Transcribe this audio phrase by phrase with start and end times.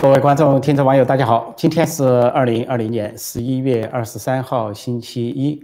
[0.00, 1.52] 各位观众、听众、网友，大家好！
[1.54, 5.62] 今天是二零二零年十一月二十三号，星期一。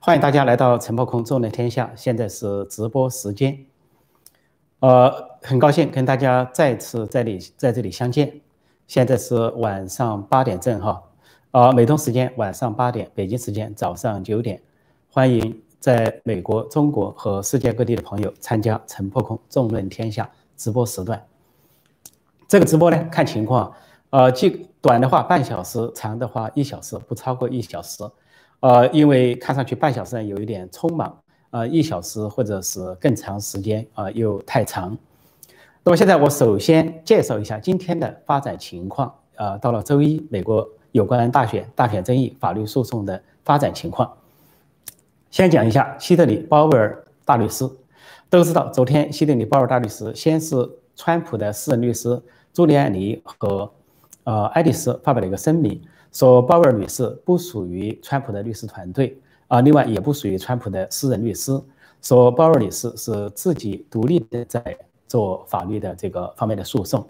[0.00, 3.66] 欢迎大家来到陈破空纵论天下，现在是直播时间。
[4.78, 8.40] 呃，很高兴跟大家再次在里在这里相见。
[8.86, 11.02] 现在是晚上八点正哈，
[11.50, 14.58] 呃，美东时间晚上八点，北京时间早上九点。
[15.12, 21.22] 欢迎在美国、中国和世界各地的朋友参加陈破空纵论天下直播时段。
[22.50, 23.72] 这个直播呢，看情况，
[24.10, 28.02] 呃，既短的话半小时，长的话一小时，不超过一小时。
[28.58, 31.16] 呃，因为看上去半小时呢有一点匆忙，
[31.50, 34.98] 呃，一小时或者是更长时间啊又太长。
[35.84, 39.14] 那么现在我首先介绍一下今天的发展情况。
[39.36, 44.12] 呃，到了周一，美国有关大选大选争议法律诉讼的发展情况。
[45.30, 47.70] 先讲一下希特里鲍威尔大律师，
[48.28, 52.20] 都知道昨天希特里鲍威尔大律师先是川普的私人律师。
[52.52, 53.70] 朱利安尼和
[54.24, 55.80] 呃爱丽丝发表了一个声明，
[56.12, 59.16] 说鲍威尔女士不属于川普的律师团队
[59.48, 61.60] 啊，另外也不属于川普的私人律师，
[62.02, 67.06] 说鲍威尔女士是自己独立的在做法律的这个方面的诉讼。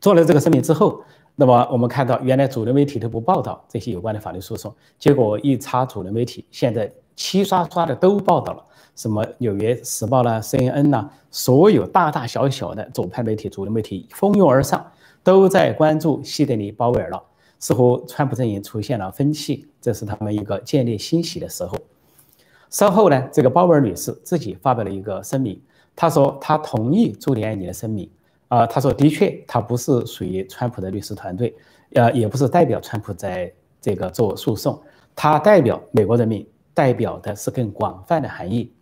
[0.00, 1.02] 做了这个声明之后，
[1.34, 8.64] 那么我们看到原来主流媒体都不报道这些有关的法律诉讼，结果一查主流媒体，现在齐刷刷的都报道了。
[8.94, 14.84] 什么《纽约时报》啦、CNN 啦，所有大大小小的左派媒体、主流媒体蜂拥而上，
[15.22, 17.22] 都在关注希德尼·鲍威尔了。
[17.58, 21.76] 似乎川普阵营出现了分歧，这是他们一个建立欣喜的时候。
[22.70, 25.60] 稍后呢，这个鲍威尔女士自己发表了一个声明，
[25.94, 28.10] 她说她同意朱利安尼的声明。
[28.48, 31.54] 啊，她说的确，她不是属于川普的律师团队，
[31.94, 34.82] 呃，也不是代表川普在这个做诉讼，
[35.14, 38.72] 她代表美国人民，代表的是更广泛的含义。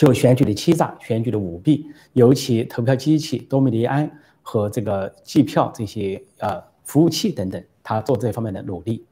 [0.00, 1.84] 就选举的欺诈、选举的舞弊，
[2.14, 9.04] 尤其投票机器多米尼安和这个计票这些呃服务器等等，他做这方面的努力。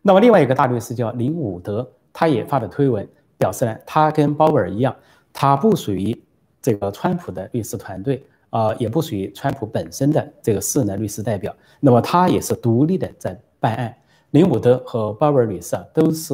[0.00, 3.04] 那么另外一个大律师叫林伍德，他也发了推文，
[3.36, 4.94] 表示呢，他跟鲍威尔一样，
[5.32, 6.16] 他不属于
[6.60, 11.52] 这个川普的律师团队啊，也不属于川普本身的这个私人律师代表。
[11.80, 13.92] 那么他也是独立的在办案。
[14.30, 16.32] 林伍德和鲍威尔女士啊，都是。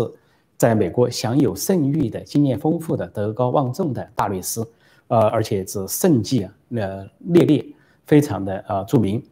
[0.59, 4.61] 在美国享有盛誉的、经验丰富的、德高望重的大律师，
[5.07, 7.65] 呃，而且是盛绩啊，呃，列列，
[8.05, 9.23] 非常的呃著名。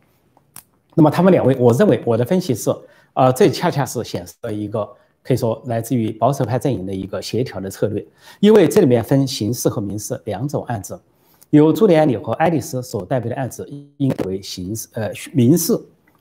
[0.95, 2.71] 那么他们两位，我认为我的分析是，
[3.15, 4.89] 呃，这恰恰是显示了一个
[5.25, 8.07] 可以说来自于保守派阵营的一个协调的策略，
[8.39, 10.99] 因为这里面分刑事和民事两种案子，
[11.51, 15.77] 由朱利安尼和爱丽丝所代表的案子应为刑事，呃，民事，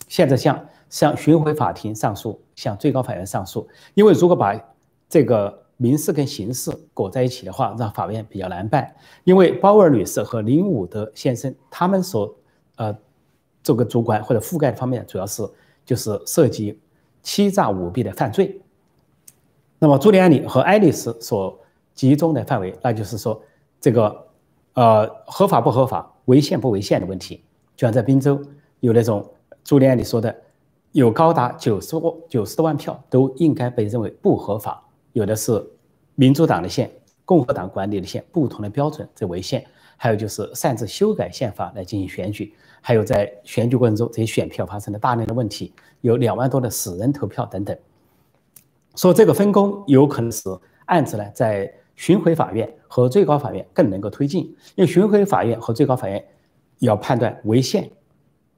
[0.08, 4.60] 现在向向巡回法庭上诉，向最高法院上诉，因为如果把
[5.08, 8.96] 这个民事跟刑事裹在一起的话，让法院比较难办。
[9.24, 12.34] 因为鲍威尔女士和林伍德先生他们所
[12.78, 12.96] 呃
[13.62, 15.48] 这个主管或者覆盖的方面，主要是
[15.86, 16.80] 就是涉及
[17.22, 18.62] 欺诈舞弊的犯罪。
[19.78, 21.60] 那么朱利安里和爱丽丝所
[21.94, 23.42] 集中的范围，那就是说
[23.82, 24.28] 这个
[24.74, 27.44] 呃合法不合法、违宪不违宪的问题。
[27.76, 28.42] 就像在宾州
[28.80, 29.30] 有那种
[29.66, 30.34] 朱利安里说的，
[30.94, 34.82] 有高达九十多九十多万票都应该被认为不合法。
[35.16, 35.66] 有的是
[36.16, 36.92] 民主党的县、
[37.24, 39.62] 共和党管理的县，不同的标准在违宪；
[39.96, 45.72] 还有就是擅自修改宪法来进行选举；还有在选举过程中这些选票发生了大量的问题，
[46.02, 47.78] 有两万多的死人投票等等。
[48.98, 50.50] 说这个分工有可能使
[50.88, 54.44] 案子呢在巡回法院和最高法院更能够推进，
[54.76, 56.22] 因为巡回法院和最高法院
[56.80, 57.90] 要判断违宪、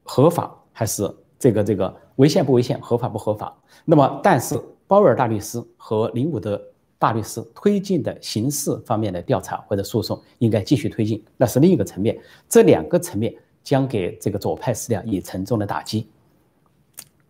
[0.02, 1.08] 合法还是
[1.38, 3.56] 这个这个违宪不违宪、合法不合法。
[3.86, 4.60] 那么但是。
[4.88, 6.60] 鲍威尔大律师和林伍德
[6.98, 12.18] 大律师推进的刑事方面的调查或者诉讼应该继续推进，那是另一个层面。
[12.48, 16.08] 这两个层面将给这个左派势力以沉重的打击。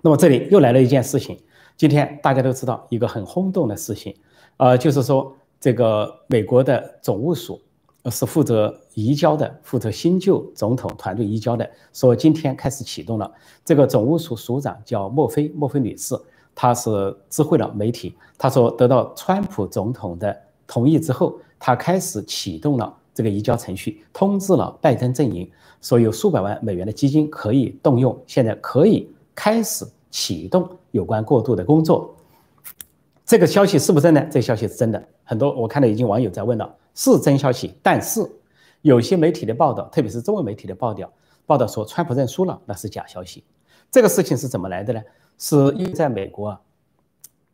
[0.01, 1.37] 那么这里又来了一件事情，
[1.75, 4.15] 今天大家都知道一个很轰动的事情，
[4.57, 7.59] 呃，就是说这个美国的总务署
[8.11, 13.29] 是负责移交的，负责新旧总统团队移交的，说今天开始启动了。
[13.65, 16.15] 这个总务署署长叫墨菲，墨菲女士。
[16.59, 25.47] 他是知会了媒体，他说得到川普总统的同意之后，他开始启动了这个移交程序，通知了拜登阵营，
[25.83, 32.15] 说有数百万美元的基金可以动用，现在可以开始启动有关过渡的工作。
[33.23, 34.21] 这个消息是不是真的？
[34.21, 37.71] 这个消息是真的，很多我看到已经网友在问了，是真消息。
[37.83, 38.27] 但是
[38.81, 41.07] 有些媒体的报道，特别是中文媒体的报道，
[41.45, 43.43] 报道说川普认输了，那是假消息。
[43.91, 45.01] 这个事情是怎么来的呢？
[45.37, 46.61] 是因为在美国啊，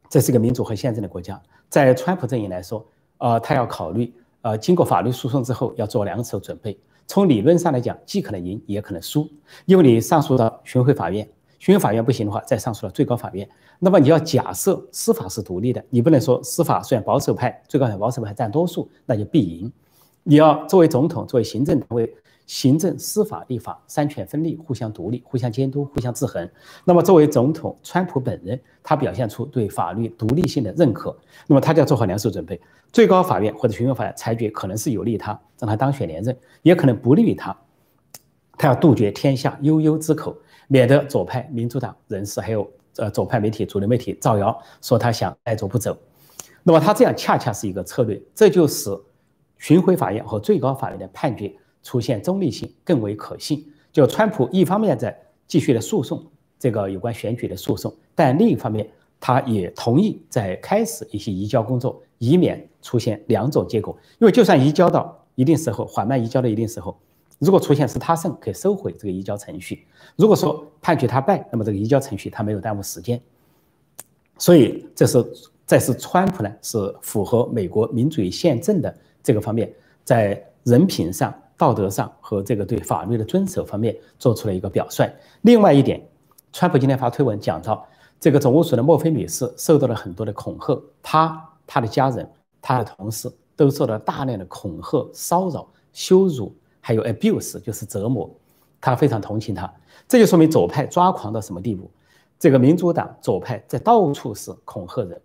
[0.10, 2.86] 这是一个民主和宪政的国家，在川普阵营来说，
[3.18, 6.78] 呃，他要考虑，呃，经过法律诉讼之后要做两手准备。
[7.06, 9.30] 从理论上来讲，既可能赢，也可能输，
[9.66, 11.28] 因为你上诉到巡回法院，
[11.60, 13.48] 巡回法院不行的话，再上诉到最高法院。
[13.80, 19.72] 那么你要假设司法是独立的，你不能说司法虽然保守派，最高法院保守派占多数，那就必赢。
[20.24, 22.16] 你要作为总统，作为行政单位。
[22.54, 26.48] 行政、司法、立法三权分立，互相独立、互相监督、互相制衡。
[26.86, 31.18] 那么，作为总统，川普本人他表现出对法律独立性的认可，
[31.48, 32.62] 那么他就要做好两手准备。
[32.92, 37.58] 最高法院或者巡回法院裁决可能是有利他，让他当选连任，也可能不利于他。
[38.56, 45.98] 他要杜绝天下悠悠之口，免得左派民主党人士还有呃左派媒体、主流媒体造谣说他想爱走不走。
[46.62, 48.96] 那么他这样恰恰是一个策略，这就是
[49.58, 51.52] 巡回法院和最高法院的判决。
[51.84, 53.64] 出现中立性更为可信。
[53.92, 55.16] 就川普一方面在
[55.48, 56.26] 继续的诉讼
[56.58, 58.90] 这个有关选举的诉讼，但另一方面
[59.20, 63.96] 他也同意在开始一些移交工作，以免出现两种结果。
[64.18, 66.98] 因为就算移交到一定时候，缓慢移交到一定时候，
[67.38, 69.78] 如果出现是他胜，可以收回这个移交程序；
[70.16, 73.22] 如果说判决他败，那么这个移交程序他没有耽误时间。
[74.40, 75.24] 所以这是
[75.68, 79.72] 这是川普呢是符合美国民主宪政的这个方面，
[80.04, 81.32] 在人品上。
[81.64, 85.10] 道德上和这个对法律的遵守方面做出了一个表率。
[85.44, 86.06] 另外一点，
[86.52, 87.88] 川普今天发推文讲到，
[88.20, 92.30] 这个总务署的墨菲女士受到了很多的恐吓，她、她的家人、
[92.62, 98.30] 她的同事都受到大量的恐吓、骚扰、羞辱，还有 abuse，就是折磨。
[98.82, 99.74] 他非常同情她，
[100.06, 101.90] 这就说明左派抓狂到什么地步？
[102.38, 105.22] 这个民主党左派在到处是恐吓人，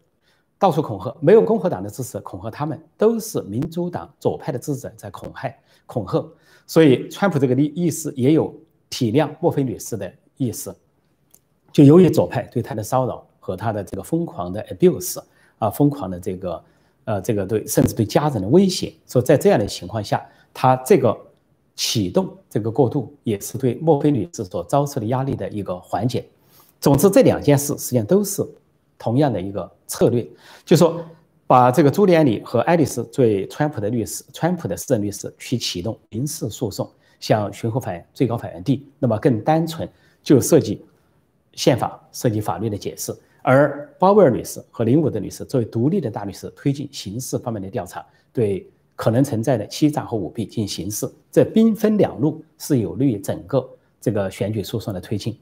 [0.58, 5.54] 到处恐吓，没有共和党的支持恐吓他们，都是民主党左派的支持者在恐吓。
[5.86, 6.24] 恐吓，
[6.66, 8.54] 所以川普这个意意思也有
[8.90, 10.74] 体谅墨菲女士的意思。
[11.70, 15.20] 就由于左派对他的骚扰和他的这个疯狂的 abuse
[15.58, 16.64] 啊，疯狂的这个
[17.04, 21.16] 呃这个对甚至对家人的威胁，说在这样的情况下，他这个
[21.76, 26.26] 启动这个过渡也是对墨菲女士所遭受的压力的一个缓解。
[26.80, 28.44] 总之，这两件事实际上都是
[28.98, 30.26] 同样的一个策略，
[30.64, 31.00] 就说。
[31.48, 36.86] 把这个朱利安里和爱丽丝作为川普的律师，川普的私人律师去启动民事诉讼，
[37.20, 39.88] 向巡回法院、最高法院递，那么更单纯
[40.22, 40.84] 就涉及
[41.54, 43.16] 宪法、涉及法律的解释。
[43.40, 51.10] 而鲍威尔女士和林伍德女士作为独立的大律师，推进刑事方面的调查，对可能存在的欺诈和舞弊进行刑事。
[51.32, 53.66] 这兵分两路，是有利于整个
[54.02, 55.34] 这个选举诉讼的推进。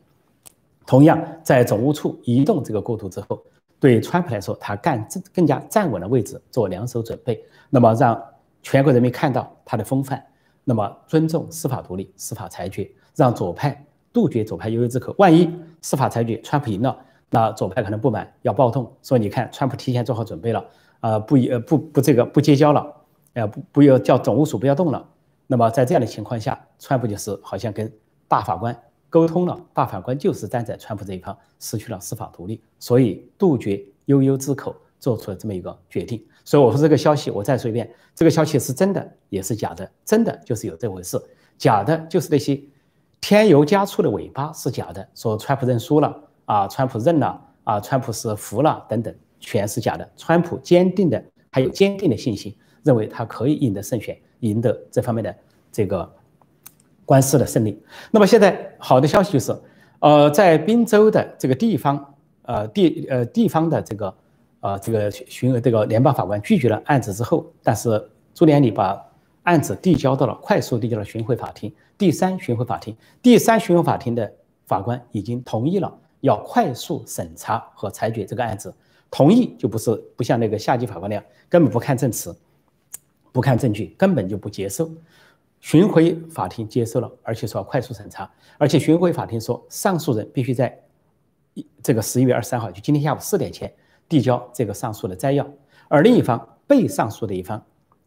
[0.87, 3.43] 同样，在总务处移动这个过渡之后。
[3.79, 8.19] 对川普来说，他干更加站稳了位置，做两手准备，那么让
[8.63, 10.25] 全国人民看到他的风范，
[10.65, 13.85] 那么尊重司法独立、司法裁决，让左派
[14.15, 15.15] 杜绝左派悠悠之口。
[15.19, 16.97] 万一司法裁决川普赢了，
[17.29, 20.65] 那左派可能不满，要暴动，说你看川普提前做好准备了，
[21.01, 22.95] 啊不一呃不不这个不结交了，
[23.35, 25.07] 呃不不要叫总务署不要动了。
[25.47, 27.93] 那么在这样的情况下，川普就是好像跟
[28.27, 28.75] 大法官。
[29.09, 36.23] 沟通了，大法官就是站在川普这一方，失去了司法独立，所以杜绝悠悠之口，做出了这么一个决定。
[36.45, 41.21] 所以我说这个消息，我再说一遍，这个消息是真的也是假的，真的就是有这回事，
[41.57, 42.61] 假的就是那些
[43.21, 50.09] 添油加醋的尾巴是假的，说川普认输了啊，川普认了啊，川普是服了等等，全是假的。
[50.17, 55.35] 川普坚定的还有坚定的信心，认为他可以赢得胜选，赢得这方面的
[55.73, 56.16] 这个。
[57.07, 57.83] 官司的胜利。
[58.11, 59.57] 那么现在好的消息就是，
[60.01, 64.15] 呃，在宾州的这个地方，呃地呃地方的这个
[64.61, 69.03] 呃这个巡这个联邦法官拒绝了案子之后，但是朱连理把
[69.45, 74.31] 案子递交到了快速递交了巡回法庭，第三巡回法庭，第三巡回法庭的
[74.67, 78.75] 法官已经同意了要快速审查和裁决这个案子，
[79.11, 82.37] 同意就不是不像那个下级法官那样根本不看证词，
[83.31, 84.91] 不看证据，根本就不接受。
[85.67, 90.81] 巡回法庭接受了，而且说要快速审查，而且巡回法庭说上诉人必须在
[91.55, 93.75] 一这个十一月二十三号，就今天下午四点前
[94.09, 95.45] 递交这个上诉的摘要。
[95.89, 97.61] 而另一方被上诉的一方，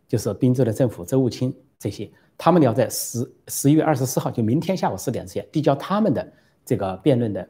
[0.07, 6.25] 就是滨州的政府周务清这些，他们要在十十一月二十四号，就明天下午四点之前递交他们的
[6.63, 7.45] 这个辩论的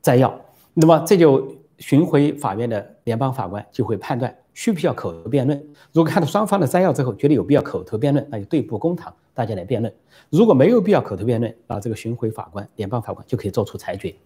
[0.00, 0.34] 摘要。
[0.72, 4.34] 那么这就巡回法院的联邦法官就会判断。
[4.54, 5.58] 需不需要口头辩论？
[5.92, 9.92] 如果看到双方的摘要之后，觉得有必要口头辩论，那就对簿公堂，大家来辩论。
[10.30, 14.16] 如果没有必要口头辩论，啊，这个巡回法官、联邦法官就可以做出裁决。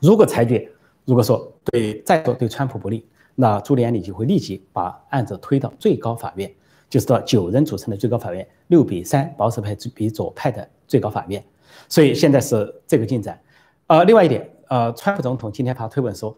[0.00, 0.66] 如果裁决
[1.04, 6.50] 如果说对再说对川普不利，那朱利安里就会立即把案子推到最高法院，
[6.88, 11.44] 就是到九人组成的最高法院，六比三保守派比左派的最高法院。
[11.86, 13.38] 所以现在是这个进展。
[13.86, 16.34] 呃，另外一点，呃，川普总统今天发推文说，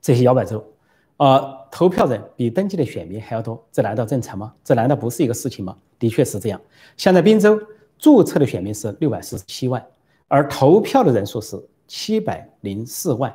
[0.00, 0.64] 这些摇摆州。
[1.20, 4.54] 呃，投票人比登记的选民还要多，这难道正常吗？
[4.64, 5.76] 这难道不是一个事情吗？
[5.98, 6.58] 的确是这样。
[6.96, 7.60] 像在宾州，
[7.98, 9.84] 注册的选民是六百四十七万，
[10.28, 13.34] 而投票的人数是七百零四万，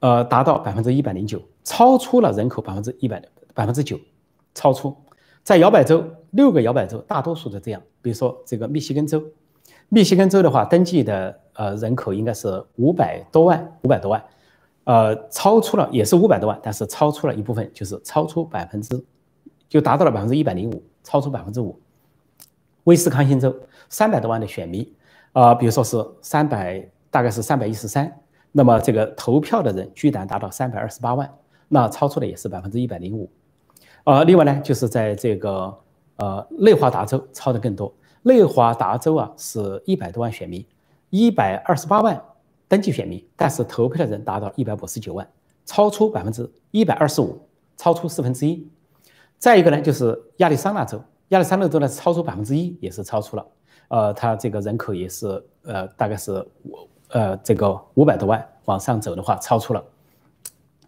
[0.00, 3.96] 呃，达到百分之一百零九，超出了人口百分之一百的百分之九，
[4.52, 4.92] 超出。
[5.44, 7.80] 在摇摆州，六个摇摆州大多数都这样。
[8.02, 9.22] 比如说这个密西根州，
[9.90, 14.20] 密西根州的话，登记的呃人口应该是五百多万，五百多万。
[14.86, 19.04] 呃，超出了也是五百多万，但是超出了一部分，就是超出百分之，
[19.68, 21.76] 就达到了百分之一百零五，超出百分之五。
[22.84, 23.52] 威斯康星州
[23.88, 24.88] 三百多万的选民，
[25.32, 28.20] 啊，比如说是三百，大概是三百一十三，
[28.52, 31.28] 那么这个投票的人居然达到三百二十八万，
[31.66, 33.28] 那超出的也是百分之一百零五。
[34.04, 35.76] 呃，另外呢，就是在这个
[36.14, 40.64] 呃内华达州超的更多，内华达州啊是一百多万选民，
[41.10, 42.22] 一百二十八万。
[42.68, 45.28] 登记选民，但是投票的人达到一百五十九万，
[45.64, 47.40] 超出百分之一百二十五，
[47.76, 48.68] 超出四分之一。
[49.38, 53.46] 再一个呢，就是亚利桑那州，亚利桑那州呢超出百分之一，也是超出了。
[53.88, 56.32] 呃，它这个人口也是呃，大概是
[56.64, 59.84] 五呃这个五百多万，往上走的话超出了。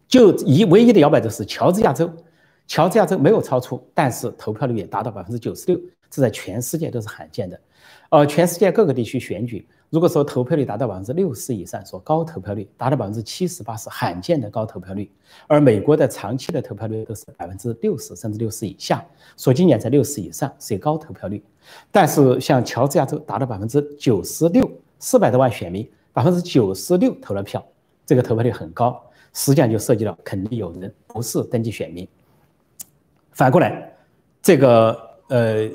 [0.08, 2.10] 就一唯一的摇摆州是乔治亚州，
[2.66, 5.78] 乔治亚州没有超出，但是投票率也达到百分之九十六，
[6.10, 7.60] 这在全世界都是罕见的。
[8.10, 9.68] 呃，全世界各个地区选举。
[9.90, 15.10] 如果说投票率达到百分之六十以上，说高投票率达到百分之七十八是罕见的高投票率，
[15.46, 19.02] 而美国的长期的投票率都是百分之六十甚至六十以下，
[19.38, 21.42] 说今年在六十以上是高投票率。
[21.90, 27.66] 但是像乔治亚州达到百分之九十六，四百多万选民，百分之九十六投了票，
[28.04, 29.02] 这个投票率很高，
[29.32, 32.06] 实际上就涉及到肯定有人不是登记选民。
[33.32, 33.90] 反过来，
[34.42, 35.70] 这个呃。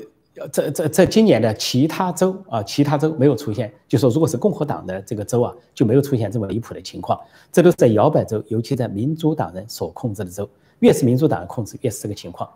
[0.50, 7.16] 这这这今年的其他州啊，其他州没有出现，就说如果是共和党的这个州啊，就没有出现这么离谱的情况。
[7.52, 10.48] 这都是在摇摆州，尤其在民主党人所控制的州，
[10.80, 12.50] 越是民主党人控制，越是这个情况。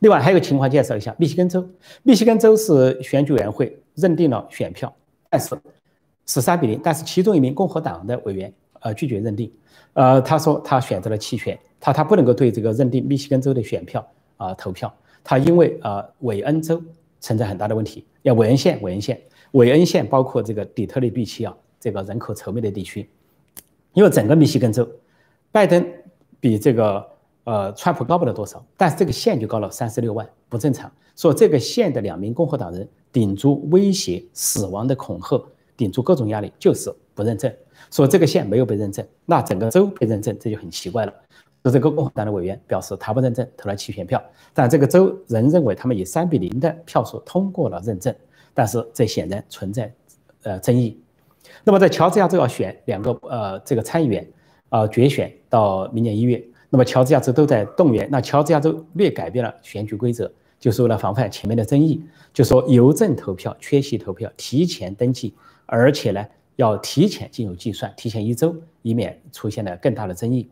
[0.00, 1.66] 另外还有个情况介绍一下，密西根州，
[2.02, 4.94] 密西根州是选举委员会认定了选票，
[5.30, 5.58] 但是
[6.26, 9.50] 是三比零，但是其中一名共和党的委员呃拒绝认定，
[9.94, 14.06] 呃他说他选择了弃权，他他不能够对这个认定密西根州的选票
[14.36, 14.94] 啊投票，
[15.24, 16.78] 他因为啊韦恩州。
[17.26, 18.06] 存在很大的问题。
[18.22, 23.10] 要韦恩县，韦恩县，韦恩县包括这个底特律、地区啊，这个人口稠密的地区。
[23.94, 24.88] 因为整个密西根州，
[25.50, 25.84] 拜登
[26.38, 27.04] 比这个
[27.42, 30.88] 呃川普高不了多少，但是这个县就高了三十六万，不正常。
[31.16, 35.44] 说这个县的两名共和党人顶住威胁、死亡的恐吓，
[35.76, 37.52] 顶住各种压力，就是不认证。
[37.90, 41.12] 说这个县没有被认证，那整个州被认证，这就很奇怪了。
[41.70, 44.22] 这个共和党的委员表示，他不认证，投了弃权票。
[44.52, 48.14] 但这个州仍认为他们以三比零的票数通过了认证。
[48.54, 49.92] 但是这显然存在
[50.42, 50.98] 呃争议。
[51.62, 54.26] 那么在乔治亚州要选两个呃这个参议员，
[54.70, 56.42] 呃决选到明年一月。
[56.70, 58.08] 那么乔治亚州都在动员。
[58.10, 65.34] 那乔治亚州略改变了选举规则，就是为了防范前面的争议，就说邮政投票、缺席投票、提前登记，
[65.66, 66.24] 而且呢
[66.56, 70.48] 要提前进入计算，提前一周，以免出现了更大的争议。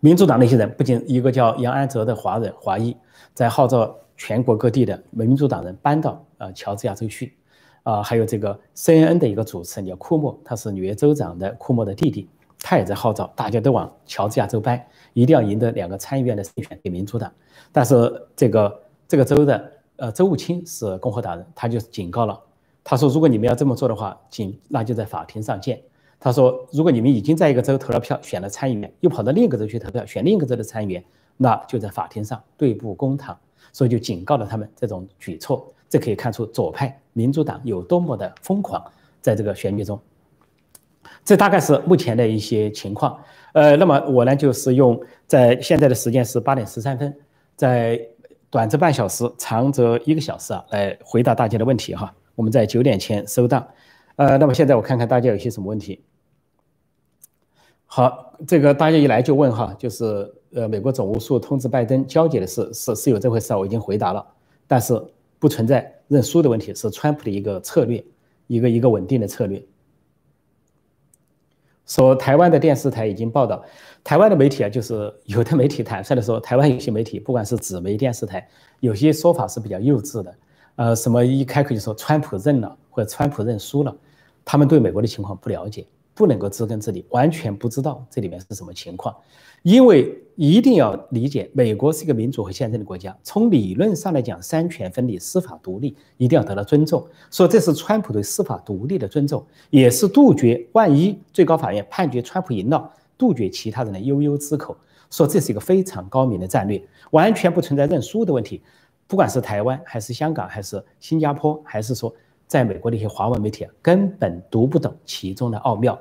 [0.00, 2.96] 民主党那些人不仅一个叫杨安泽的华人华裔，
[3.34, 7.34] 在号召全国各地的民主党人搬到呃乔治亚州去，
[7.82, 12.28] 啊，还有这个 CNN 的一个主持人叫库莫，他是纽约州长的库莫的弟弟，
[12.60, 14.80] 他也在号召大家都往乔治亚州搬，
[15.14, 17.32] 一定要赢得两个参议院的胜选给民主党。
[17.72, 22.40] 但是这个这个州的呃州务卿是共和党人，他就警告了，
[22.84, 25.80] 他说如果你们要这么做的话，请那就在法庭上见。
[26.20, 31.04] 他说：“如果你们已经在一个州投了票，选了参议员，又跑到另一个州去投票，选另一个州的参议员，
[31.36, 33.38] 那就在法庭上对簿公堂。
[33.70, 35.72] 所以就警告了他们这种举措。
[35.90, 38.82] 这可以看出左派民主党有多么的疯狂，
[39.20, 40.00] 在这个选举中。
[41.24, 43.18] 这大概是目前的一些情况。
[43.52, 47.14] 呃，那么我呢，就是用在现在的时间是八点十三分，
[47.56, 48.00] 在
[48.50, 52.12] 短则半小时，长则一个小时啊，来回答大家的问题哈。
[52.34, 53.66] 我们在九点前收档。
[54.16, 56.02] 呃，那么现在我看看大家有些什么问题。
[57.90, 64.24] 好，这个大家一来就问哈，就是呃，美国总务处通知拜登交接的事是是有这回事啊，我已经回答了，
[64.66, 65.02] 但是
[65.38, 68.04] 不存在认输的问题，是川普的一个策略，
[68.46, 69.64] 一个一个稳定的策略。
[71.86, 73.64] 说台湾的电视台已经报道，
[74.04, 78.46] 台湾的媒体啊，就是有的媒体坦率的说，台湾有些媒体，不管是纸媒电视台，
[78.80, 80.34] 有些说法是比较幼稚的，
[80.76, 83.96] 呃，什么一开口就说川普认了或者川普认输了，
[84.44, 85.86] 他们对美国的情况不了解。
[86.18, 89.14] 不能够知根知底，完全不知道这里面是什么情况，
[89.62, 97.06] 因为一定要理解，美国是一个民主和宪政的国家，从理论上来讲，三权分立、司法独立一定要得到尊重。
[97.30, 104.76] 说这是川普对司法独立的尊重，也是杜绝万一最高法院判决川普赢了，杜绝其他人的悠悠之口。
[105.12, 106.82] 说这是一个非常高明的战略，
[107.12, 108.60] 完全不存在认输的问题。
[109.06, 112.12] 不管是台湾还是香港还是新加坡，还是说
[112.48, 115.96] 在美国的一些华文媒体，根本读不懂其中的奥妙。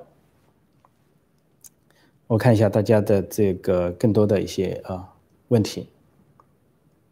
[2.27, 5.07] 我看一下大家的这个更多的一些啊
[5.47, 5.89] 问题。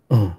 [0.09, 0.31] 嗯，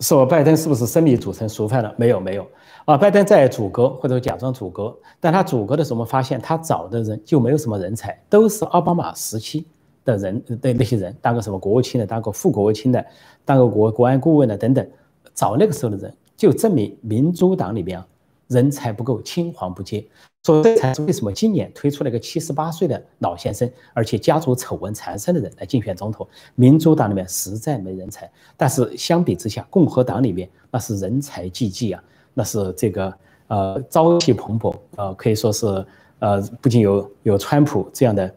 [0.00, 1.94] 说拜登是不是生米煮成熟饭了？
[1.96, 2.46] 没有，没有
[2.84, 2.98] 啊。
[2.98, 9.64] 拜登在阻隔或者假装阻隔，但他阻隔的时候，我们发现他找的人就没有什么人才，都是奥巴马时期
[10.04, 13.04] 的人的那些人，当个什么国务卿的，当个副国务卿的，
[13.44, 14.86] 当个国国安顾问的等等，
[15.34, 18.06] 找那个时候的人，就证明民主党里边啊
[18.48, 20.04] 人才不够，青黄不接。
[20.42, 26.24] 所以才是为什么今年推出了一个七十八岁的老先生，而且家族丑闻缠身的人来竞选总统。
[26.54, 32.00] 民主党里面实在没人才，但是相比之下，共和党里面那是人才济济啊，
[32.32, 33.12] 那是这个
[33.48, 35.84] 呃朝气蓬勃，呃可以说是
[36.20, 38.32] 呃不仅有有川普这样的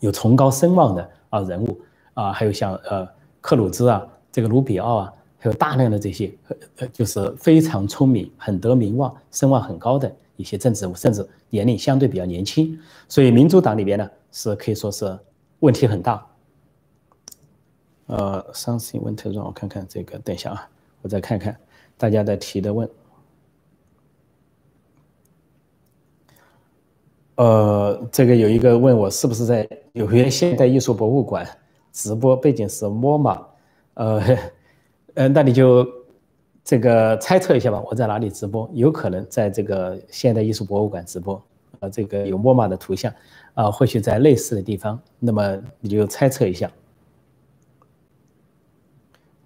[0.00, 1.80] 有崇高声望的啊人物
[2.14, 3.08] 啊，还有像呃
[3.40, 5.12] 克鲁兹啊，这个卢比奥啊，
[5.44, 6.32] 还有大量的这些
[6.78, 10.10] 呃就是非常聪明、很得名望、声望很高的。
[10.36, 12.76] 一些政治甚至年龄相对比较年轻，
[13.08, 15.16] 所以民主党里边呢是可以说是
[15.60, 16.26] 问题很大。
[18.06, 20.68] 呃，something went wrong，我看看这个，等一下啊，
[21.02, 21.54] 我再看看
[21.98, 22.88] 大家的提的问。
[27.36, 31.46] 呃，这个有一个问我是不是在纽约现代艺术博物馆
[31.92, 33.44] 直播，背景是 MoMA，
[33.94, 34.20] 呃，
[35.14, 35.86] 嗯，那你就。
[36.66, 38.66] 这个猜测一下吧，我在哪里直播？
[38.72, 41.34] 有可能在这个现代艺术博物馆直播，
[41.78, 43.12] 啊，这个有莫马的图像，
[43.52, 44.98] 啊，或许在类似的地方。
[45.18, 46.70] 那么你就猜测一下。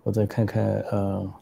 [0.05, 1.33] 我再看看，呃，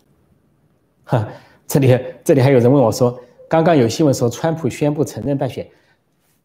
[1.05, 1.29] 哈，
[1.67, 5.69] 这里这里还有人问我说，刚刚有新闻说川普宣布承认败选，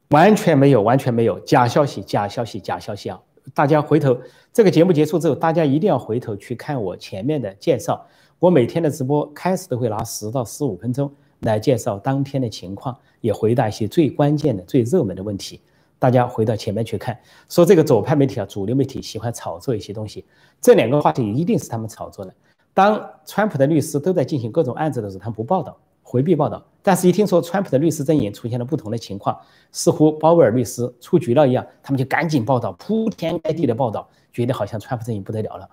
[0.10, 3.22] 完全没有，完全没有，假消息，假消息，假消息啊！
[3.54, 4.18] 大家回头
[4.54, 8.06] 这个节目结束之后，大家一定要回头去看我前面的介绍。
[8.40, 15.62] 我每天的直播开始都会拿十到十五分钟来介绍当天的情况，也回答一些最关键的、最热门的问题。
[16.00, 17.16] 大家回到前面去看，
[17.50, 20.26] 说这个左派媒体啊、主流媒体喜欢炒作一些东西，
[20.60, 22.34] 这两个话题一定是他们炒作的。
[22.74, 25.78] 当川普的律师都在进行各种案子的时候，他们不报道，
[26.12, 26.62] 回避报道。
[26.84, 29.38] 但是，一听说川普的律师阵营出现了不同的情况，
[29.72, 35.70] 似乎鲍威尔律师出局了一样，他们就赶紧报道，铺天盖地的报道，觉得好像川普阵营不得了了。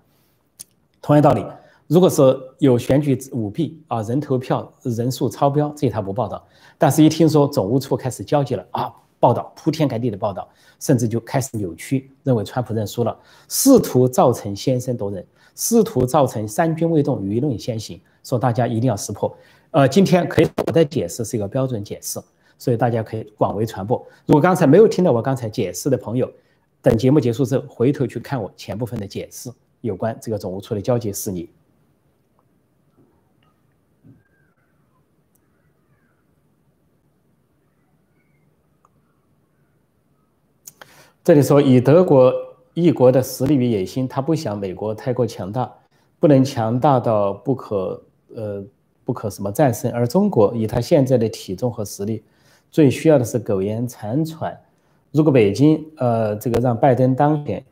[1.03, 1.45] 同样道理。
[1.89, 6.47] 如果是有选举舞弊啊，人投票人数超标，这他不报道。
[6.77, 10.47] 但是，一听说总务处开始交接了啊，报道铺天盖地的报道，
[10.79, 19.35] 甚至就开始扭曲，认为川普认输了，试图造成先声夺人，试图造成三军未动，舆论先行，说大家一定要识破。
[19.71, 22.19] 呃，今天可以我的解释是一个标准解释，
[22.57, 23.99] 所以大家可以广为传播。
[24.25, 26.31] 如果刚才没有听到我刚才解释的朋友，
[26.81, 29.51] 等节目结束之后回头去看我前部分的解释，
[29.83, 31.51] 有关这个总务处的交接事宜。
[41.23, 42.33] 这里说，以德国
[42.73, 45.71] 一国的实力与野心，他不想美国太过强大，
[46.19, 48.03] 不能强大到不可
[48.35, 48.65] 呃
[49.09, 49.91] 不可什么战胜。
[49.91, 52.23] 而中国以他现在的体重和实力，
[52.71, 54.55] 最需要的是苟延残喘。
[55.13, 57.65] 如果北京呃这个让拜登当选，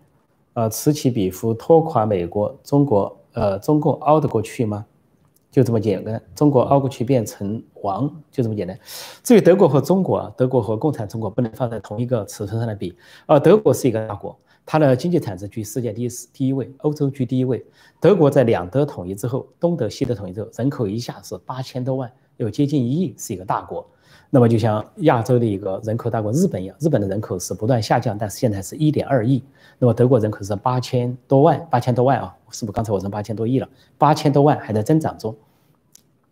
[0.55, 4.87] 呃此起彼伏拖垮美国，中国呃中共熬得过去吗？
[5.51, 8.79] 就这么简单，中国熬过去变成王，就这么简单。
[9.23, 12.97] 至于德国和中国啊，德国和共产中国不能放在同一个尺寸上来比。
[13.27, 14.35] 呃，德国是一个大国，
[14.67, 17.65] 它的经济产值居世界第一第一位，欧洲居第一位。
[18.01, 23.87] 德国在两德统一之后，东德西德统一之后，人口一下是八千多万，有接近一亿，是一个大国。
[24.29, 29.41] 那么就像亚洲的一个人口大国日本一样，日本的人口是不断下降，但是现在是一点二亿。
[29.79, 33.69] 那么德国人口是八千多万，八千多万啊，是不是刚才我说八千多亿了？
[33.97, 35.35] 八千多万还在增长中。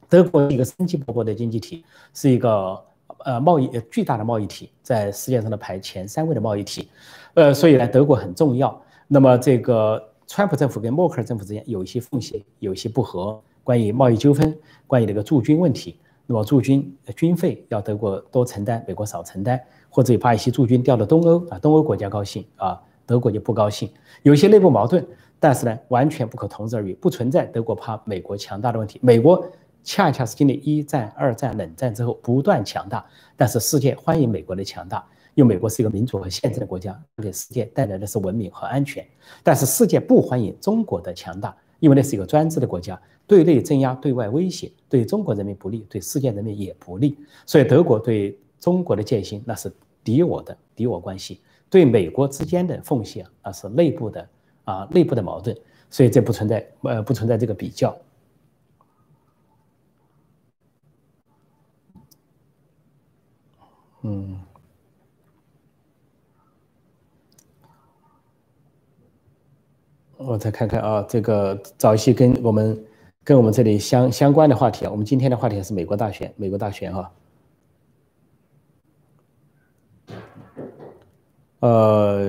[0.08, 2.82] 德国一个生机勃勃的经济体，是一个
[3.24, 6.88] 呃贸易巨大的贸易体，在世界上的排前三位的贸易体，
[7.34, 8.80] 呃，所以呢，德国很重要。
[9.08, 14.56] 那么这个川普政府跟默克尔政府之间有一些缝隙，有一些不和，关于贸易纠纷，
[14.86, 15.98] 关于这个驻军问题。
[16.26, 19.60] 那么驻军军费要德国多承担，美国少承担，
[19.90, 23.90] 或者把一些驻军调到东欧啊，东欧国家高兴啊，德国就不高兴，
[24.22, 25.06] 有一些内部矛盾，
[25.38, 29.46] 但是呢，完全不可同日而语，不存在德国怕美国强大的问题，美国。
[29.84, 33.04] 恰恰是经历一战、二战、冷战之后不断强大，
[33.36, 39.06] 但是世界欢迎美国的强大，因为美国是一个民主和宪政的国家，给世界带来的是文明和安全。
[39.42, 47.18] 但是世界不欢迎中国的强大，因为那是一个专制的国家，对内镇压，对外威胁，对中国人民不利，对世界人民也不利。
[47.44, 49.70] 所以德国对中国的戒心那是
[50.02, 54.28] 敌我的敌我关系，对美国之间的奉献啊是内部的
[54.64, 55.54] 啊内部的矛盾，
[55.90, 57.94] 所以这不存在呃不存在这个比较。
[64.06, 64.38] 嗯，
[70.18, 72.84] 我再看看啊，这个找一些跟我们
[73.24, 74.90] 跟我们这里相相关的话题啊。
[74.90, 77.10] 我们今天的话题是美国大选，美国大选哈。
[81.60, 82.28] 呃，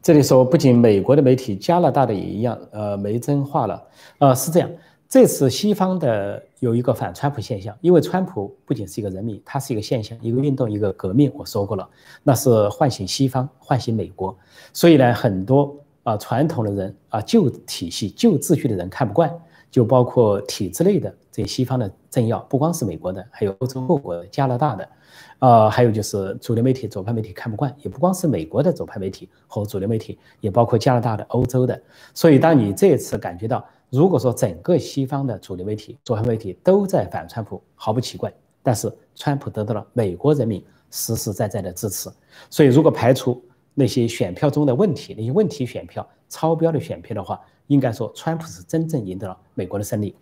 [0.00, 3.86] 这里说不仅美国的媒体，加拿大的也一样，呃，没真话了。
[4.20, 4.70] 呃，是这样。
[5.08, 11.30] 这次西方的有一个反川普现象，因为川普不仅是一个人名，他是一个现象，一个运动，一个革命。
[11.36, 11.88] 我说过了，
[12.24, 14.36] 那是唤醒西方，唤醒美国。
[14.72, 19.32] 所以呢，很多啊传统的人啊旧体系、旧秩序的人看不惯，
[19.70, 24.88] 就包括体制内的这西方的政要，不光是美国的，还有欧洲各国、加拿大的，
[25.38, 31.80] 啊，还有就是主流媒体、左派媒体看不惯，也不光是美国的左派媒体和主流媒体，也包括加拿大的、欧洲的。
[32.14, 33.64] 所以，当你这次感觉到。
[33.94, 38.32] 如果说整个西方的主流媒体、左派媒体都在反川普，毫不奇怪。
[38.60, 42.10] 但是川普得到了美国人民实实在在的支持，
[42.50, 43.40] 所以如果排除
[43.72, 50.16] 那些选票中的问题、那些问题选票、超标的选票的话，应该说川普是真正赢得了美国的胜利。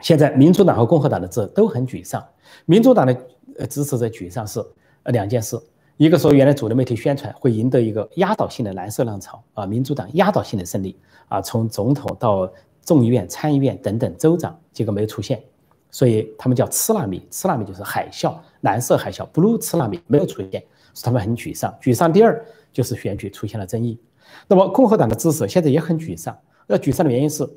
[0.00, 2.22] 现在民主党和共和党的支都很沮丧，
[2.66, 3.16] 民主党的
[3.58, 4.60] 呃支持者沮丧是
[5.04, 5.58] 呃两件事，
[5.98, 10.94] 一个说原来主流媒体宣传会赢得一个压倒性的蓝色浪潮啊，民主党压倒性的胜利
[11.28, 12.50] 啊，从总统到
[12.82, 15.42] 众议院、参议院等等州长，结果没有出现，
[15.90, 21.74] 所以他们叫“吃拉米”，“吃拉米”就是海啸，蓝色海啸，“blue 吃拉米”没有出现，使他们很沮丧。
[21.80, 23.98] 沮丧第二就是选举出现了争议。
[24.46, 27.48] 那么共和党的支持现在也很沮丧，那沮丧的原因是，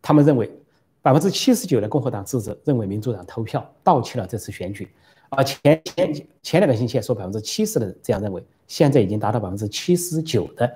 [0.00, 0.48] 他们认为
[1.02, 4.88] 百分之七十九的共和党支持认为民主党投票盗窃了这次选举，
[5.32, 10.70] 啊前前前两个星期说百分之七十的人这样认为，现在已经达到百分之七十九的。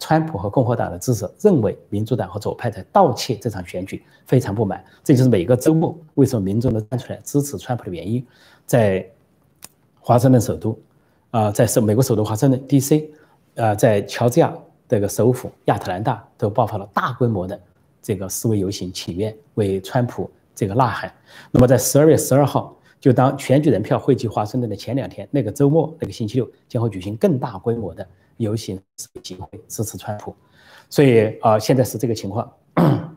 [0.00, 4.84] 川普和共和党的支持认为民主党和左派在盗窃这场选举，非常不满。
[5.02, 8.24] 这就是每个周末为什么民众都站出来支持川普的原因。
[8.64, 9.04] 在
[9.98, 10.78] 华盛顿首都，
[11.32, 13.10] 啊，在首美国首都华盛顿 D.C.，
[13.56, 14.56] 啊，在乔治亚
[14.88, 17.60] 这个首府亚特兰大都爆发了大规模的
[18.00, 21.12] 这个示威游行请愿，为川普这个呐喊。
[21.50, 28.06] 那么在十二月十二号，就当选举人票汇集华盛顿的前两天，那个周末那个星期六将会举行更大规模的。
[28.38, 28.80] 游行
[29.20, 30.32] 机会支持川普，
[30.88, 32.52] 所以啊，现在是这个情况。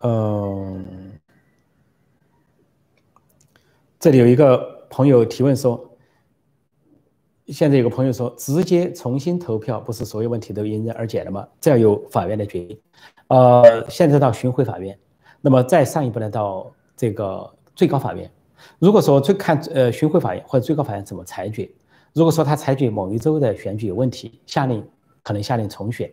[0.00, 1.20] 嗯，
[3.98, 5.89] 这里有一个朋友提问说，
[7.50, 11.46] 现在有个朋友说，直接重新投票不是所有问题都迎刃而解了吗？
[11.60, 12.80] 这要由法院来决定。
[13.28, 14.98] 呃，现在到巡回法院。
[15.40, 18.30] 那么再上一步呢，到这个最高法院。
[18.78, 21.70] 如果说最看呃巡回法院或者最高法院怎么裁决，
[22.12, 24.86] 如果说他裁决某一州的选举有问题，下令
[25.22, 26.10] 可能下令重选，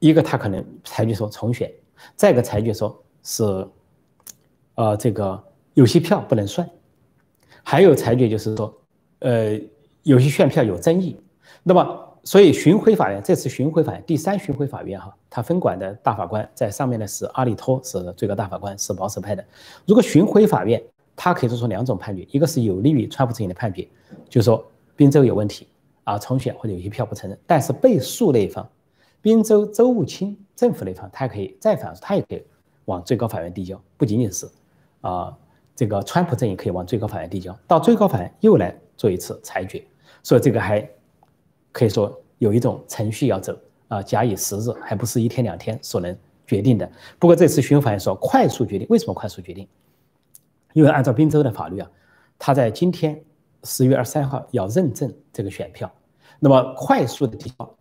[0.00, 1.72] 一个他可能裁决说重选，
[2.16, 3.68] 再一个裁决说是，
[4.74, 5.40] 呃这个
[5.74, 6.68] 有些票不能算，
[7.62, 8.74] 还有裁决就是说，
[9.20, 9.60] 呃
[10.02, 11.16] 有些选票有争议，
[11.62, 12.06] 那么。
[12.22, 19.42] 所以巡回法院这次巡回法院第三巡回法院哈，他分管的大法官在上面的是阿里托，是最高大法官，是保守派的。
[19.86, 20.80] 如果巡回法院
[21.16, 23.88] 他可以做出两种判决，一个是有利于川普阵营的判决，
[24.28, 24.62] 就是说
[24.94, 25.66] 宾州有问题
[26.04, 27.38] 啊，重选或者有些票不承认。
[27.46, 28.68] 但是被诉那一方，
[29.22, 32.44] 宾州州务卿政府那一方，他也可以再反诉，他也可以
[32.84, 34.46] 往最高法院递交，不仅仅是
[35.00, 35.34] 啊
[35.74, 39.82] 这个川普阵营可以往最高法院递交，到最高法院又来做一次裁决。
[40.22, 40.88] 所以这个还。
[41.72, 46.90] 可以说有一种程序要走啊，假以时日，还不是一天两天所能决定的。
[47.16, 49.68] 不过这次巡回法院说快速决定，为什么快速决定？
[50.72, 51.88] 因为按照宾州的法律啊，
[52.40, 53.22] 他在今天
[53.62, 55.88] 十月二十三号要认证这个选票，
[56.40, 57.76] 那么快速的提交，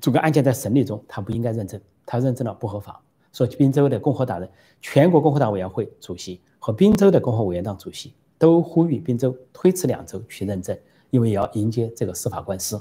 [0.00, 2.98] 这个案件在审理中，他不应该认证，他认证了不合法。
[3.30, 4.48] 所以宾州的共和党人、
[4.80, 10.78] 全国共和党委员会主席和宾州的共和委员党主席都呼吁宾州推迟两周去认证，
[11.10, 12.80] 因为要迎接这个司法官司。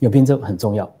[0.00, 0.94] 因为宾州很重要。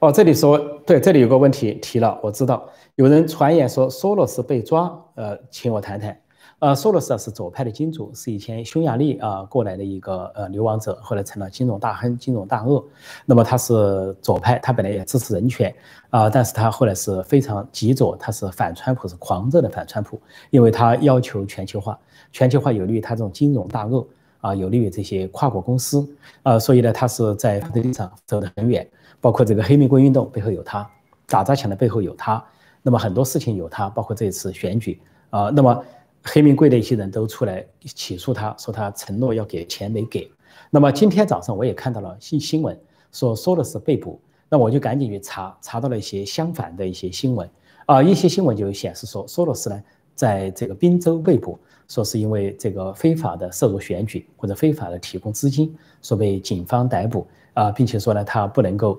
[0.00, 6.20] 哦，这里说对，这里有个问题提了，我知道有人传言说索罗斯被抓，呃，请我谈谈。
[6.62, 12.80] 呃，索罗斯是左派的金主，是以前匈牙利啊过来的一个呃流亡者，后来成了金融大亨、金融大鳄。
[13.26, 15.74] 那么他是左派，他本来也支持人权
[16.10, 20.20] 啊，但是他后来是非常极左，他是反川普，是狂热的反川普，
[20.50, 21.98] 因为他要求全球化。
[22.30, 24.06] 全球化有利于他这种金融大鳄
[24.40, 26.08] 啊，有利于这些跨国公司
[26.44, 28.88] 啊，所以呢，他是在这个立场走得很远，
[29.20, 30.88] 包括这个黑玫瑰运动背后有他，
[31.26, 32.40] 打砸抢的背后有他，
[32.82, 35.84] 那么很多事情有他，包括这次选举啊，那么
[36.22, 40.30] 黑名贵的一些人都出来起诉他，说他承诺要给钱没给。
[40.70, 42.78] 那么今天早上我也看到了新新闻，
[43.12, 47.48] 说说的是被捕，那我就赶紧去查，查到了一些相反的一些新闻
[47.86, 49.82] 啊，一些新闻就显示说说的是呢，
[50.14, 51.58] 在这个滨州被捕。
[51.88, 58.98] 说是因为这个非法的涉入选举或者非法的提供资金，说被警方逮捕啊，并且说呢，他不能够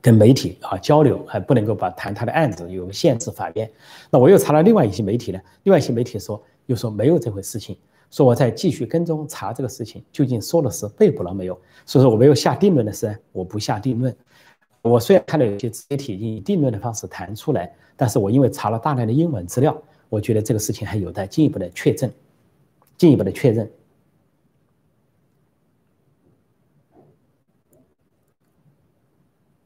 [0.00, 3.70] 跟媒体啊交流，还不能够把谈他的案子有限制法院。
[4.10, 7.76] 那我又查了另外一些媒体呢，另外一些媒体说又说没有这回事情，
[8.10, 11.58] 说我在继续跟踪查这个事情，究竟说的是被捕了没有？
[11.84, 14.14] 所以说我没有下定论的是，我不下定论。
[14.82, 19.76] 我虽然看到有些媒体以定论的方式谈出来，但是我因为查了大量的英文资料。
[20.08, 22.10] 我觉得这个事情还有待进一步的确证，
[22.98, 23.70] 进一步的确认。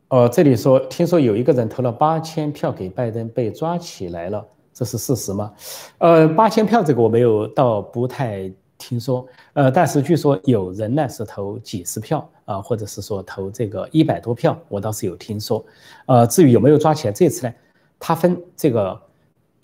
[0.08, 5.52] 哦，这里说，听说有一个人投了八千票给拜登，被抓起来了，这是事实吗？
[5.98, 9.26] 呃，八千票这个我没有，倒不太听说。
[9.54, 15.64] 呃，但是据说有人呢是投几十票啊，或者是说投这个一百多票，我倒是有听说。
[16.06, 17.54] 呃，至于有没有抓起来，这次呢，
[17.98, 19.00] 他分这个。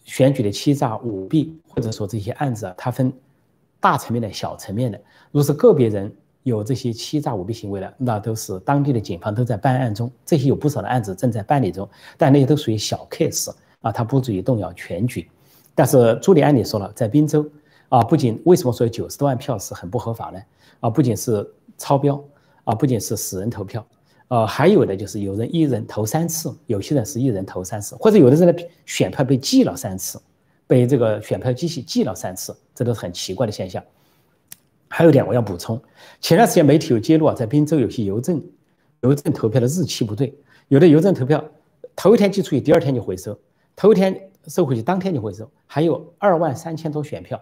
[0.02, 3.12] 选举的欺诈舞弊，或者说这些案子啊，它分
[3.78, 4.98] 大层面的小层面的。
[5.30, 10.10] 如果是个别人有这些欺诈舞弊行为的，那都是当地的警方都在办案中。
[10.24, 15.28] 这些有不少的案子正在办理中，但那些都属于小 case 啊，它不足以动摇全局。
[15.74, 17.46] 但是朱利安里说了，在滨州
[17.88, 20.40] 啊，不仅为什么说九十多万票是很不合法呢？
[20.80, 22.22] 啊，不仅是超标
[22.64, 23.86] 啊，不仅是死人投票。
[24.28, 30.20] 呃，还有的就是有人一人投三次，有些人是一人投三次，或者有的人的选票被记了三次，
[30.66, 33.82] 被这个选票机器记了三次，这都是很奇怪的现象。
[34.92, 35.80] 还有一点我要补充，
[36.20, 38.42] 前段时间媒体有揭露啊，在滨州有些邮政
[39.02, 40.34] 邮政投票的日期不对，
[40.66, 41.42] 有的邮政投票
[41.94, 43.38] 头一天寄出去，第二天就回收，
[43.76, 47.40] 头一天收回去，当天就回收，还有二万三千多选票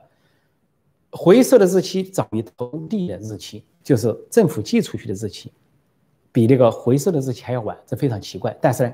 [1.10, 5.50] 回收的日期早于投递的日期，就是政府寄出去的日期。
[6.30, 8.54] 比那个回收的日期还要晚，这非常奇怪。
[8.60, 8.92] 但是呢，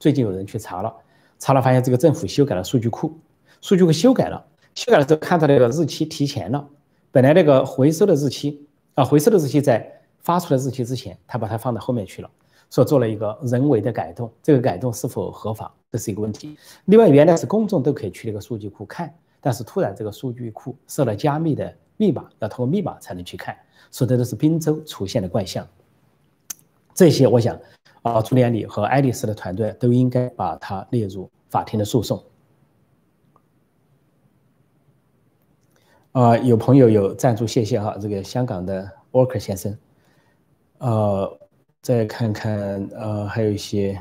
[0.00, 0.92] 最近有人去查了，
[1.38, 3.16] 查了发现这个政府修改了数据库，
[3.60, 6.68] 数据库修改了，修改了之后看到那个日期提前了。
[7.12, 9.86] 本来那个回收的日期啊，回收的日期在
[10.20, 12.30] 发出的日期之前，他把它放到后面去了，
[12.70, 14.32] 说做了一个人为的改动。
[14.42, 16.56] 这个改动是否合法，这是一个问题。
[16.86, 23.54] 另外，原来是公众都可以去那个数据库看，但是突然这个数据库设了加密的密码，要通过密码才能去看，
[23.90, 25.68] 说的都是滨州出现的怪象。
[26.94, 27.60] 这些，我想，
[28.00, 32.24] 啊，朱连理和爱丽丝的团队都应该把它列入法庭的诉讼。
[36.12, 39.74] 啊，有朋友有赞助，谢谢哈，这个香港的 Walker 先生。
[40.76, 41.38] 呃，
[41.80, 43.98] 再看看，呃，还有一些。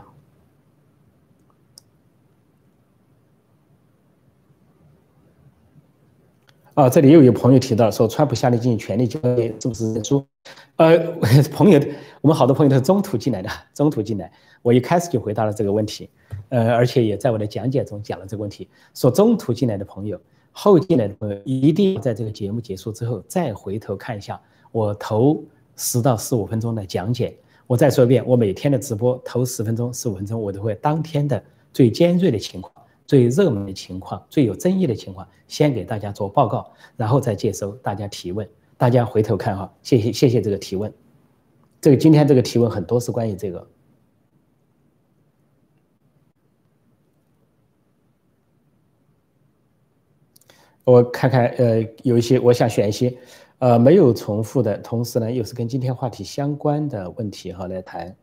[6.74, 10.26] 啊，这里又有朋友提到说，川普下令进行权力交接，是不是认输？
[10.76, 10.98] 呃，
[11.54, 11.80] 朋友，
[12.20, 14.30] 我们好多朋友都是中途进来的， 中途进来，
[14.62, 16.10] 我一开始就回答了这个问题，
[16.50, 20.20] 呃，而且也在我的讲解中讲了这个问题，说中途进来的朋友，
[20.52, 24.40] 后进来的朋友一定要在这个节目结束之后再回头看一下
[24.72, 25.44] 我头
[25.76, 27.36] 十到十五分钟的讲解。
[27.68, 32.74] 我再说一遍，我每天的直播头十分钟、十五分钟，我都会当天的最尖锐的情况。
[33.08, 38.48] 最热门的情况、最有争议的情况，先给大家做报告，然后再接收大家提问。
[38.78, 40.94] 大家回头看哈，谢谢谢谢这个提问。
[41.82, 43.68] 这个今天这个提问很多是关于这个。
[50.84, 53.16] 我看看，呃，有一些我想选一些，
[53.60, 58.16] 呃，没有重复的，同时呢又是跟今天话题相关的问题哈来谈。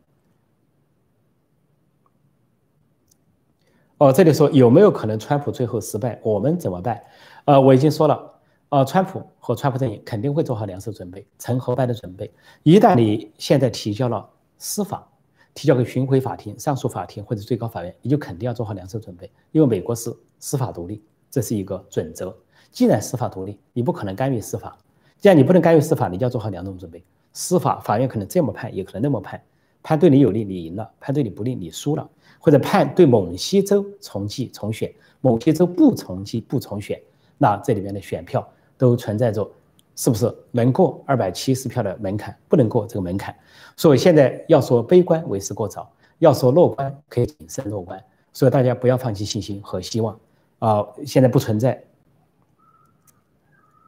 [3.97, 7.01] 哦，这里说有没有可能川普最后失败，我们怎么办？
[7.45, 8.33] 呃，我已经说了，
[8.69, 12.31] 呃，川普和川普阵营肯定会做好两手准备，成和败的准备。
[12.63, 15.05] 一旦你现在提交了司法，
[15.53, 22.33] 提交给巡回法庭、上诉法庭或者最高法院，你就肯定要做好两手准备，因为美国是司法独立，这是一个准则。
[22.71, 24.77] 既然司法独立，你不可能干预司法。
[25.19, 27.03] 既然你不能干预司法，你就要做好两种准备。
[27.33, 29.41] 司法法院可能这么判，也可能那么判，
[29.83, 32.09] 判对你有利，你赢了；判对你不利，你输了。
[32.39, 36.97] 或者判对某些州重计重选，某些州不重计不重选，
[37.37, 39.49] 那这里面的选票都存在着
[39.95, 43.35] 是不是能过二百七十票的门槛，不能过这个门槛。
[43.75, 48.01] 所以现在要说悲观为时过早，要说乐观可以谨慎乐观。
[48.31, 50.17] 所以大家不要放弃信心和希望
[50.59, 50.87] 啊！
[51.05, 51.83] 现在不存在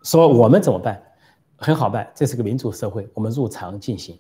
[0.03, 1.01] 说我们怎么办？
[1.57, 4.17] 很好办，这是个民主社会，我们入常进行，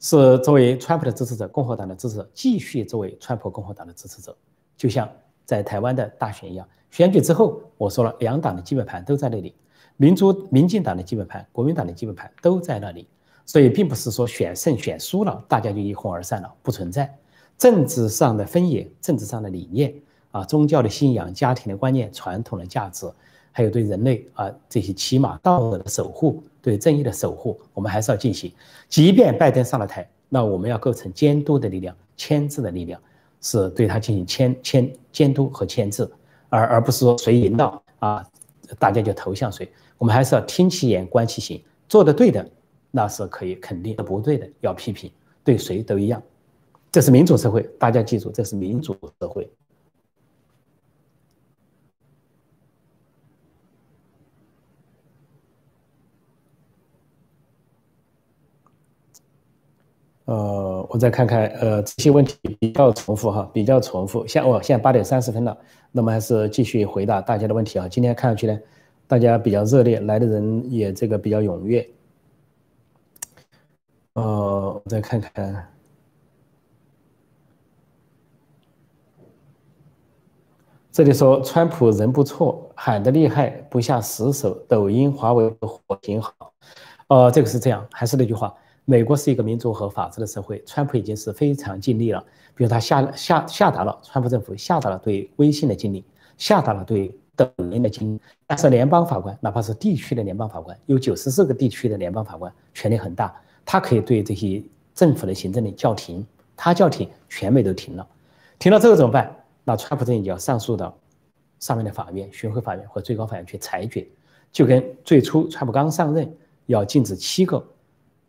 [0.00, 4.34] 是作为川普的支持者、共和党的支持者，继续作为川普共和党的支持者，
[4.74, 5.06] 就像
[5.44, 6.66] 在台湾的大选一样。
[6.90, 9.54] 选举之后，我说了，两党的基本盘都在那里，
[9.98, 13.06] 民主、民进党的基本盘、国民党的基本盘都在那里，
[13.44, 17.14] 所以并不是说选胜选输了，大家就一哄而散了，不存在
[17.58, 19.94] 政治上的分野、政治上的理念
[20.30, 23.06] 啊、宗教的信仰、家庭的观念、传统的价值，
[23.52, 26.42] 还有对人类啊这些起码道德的守护。
[26.60, 28.52] 对正义的守护，我们还是要进行。
[28.90, 33.00] 即便拜登上了台，那我们要构成监督的力量、牵制的力量，
[33.40, 36.06] 是对他进行牵牵监督和牵制，
[36.50, 38.26] 而而不是说谁赢了啊，
[38.78, 39.66] 大家就投向谁。
[39.96, 42.46] 我们还是要听其言，观其行，做的对的，
[42.90, 45.10] 那是可以肯定；不对的要批评，
[45.42, 46.22] 对谁都一样。
[46.92, 49.48] 这是民主社会，大家记住，这是民主社会。
[60.28, 64.26] 呃，我再看看，呃，这些问题比较重复哈，比较重复。
[64.26, 65.56] 现哦，现在八点三十分了，
[65.90, 67.88] 那么还是继续回答大家的问题啊。
[67.88, 68.60] 今天看上去呢，
[69.06, 71.88] 大家比较热烈，来的人也这个比较踊跃。
[74.12, 75.66] 呃，我再看看，
[80.92, 84.52] 这里说川普人不错，喊的厉害，不下死手。
[84.68, 86.34] 抖音、华为火挺好。
[87.06, 88.54] 呃，这个是这样，还是那句话。
[88.90, 92.24] 美国是一个民主和法治的社会，川普已经是非常尽力了。
[92.54, 96.02] 比如他下下下达了，川普政府下达了对微信的禁令，
[96.38, 98.18] 下达了对抖音的禁令。
[98.46, 104.62] 但是联邦法官，哪怕是地区的联邦法官，有九十四个地区的联邦法官，权力很大，他可以对这些
[104.94, 106.26] 政府的行政令叫停。
[106.56, 108.08] 他叫停，全美都停了。
[108.58, 109.36] 停了之后怎么办？
[109.64, 110.96] 那川普政府就要上诉到
[111.60, 114.08] 上面的法院、巡回法院或最高法院去裁决。
[114.50, 117.62] 就跟最初川普刚上任要禁止七个。